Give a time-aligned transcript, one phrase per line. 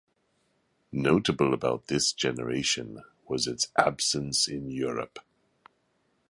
[0.93, 5.19] Notable about this generation was its absence in Europe.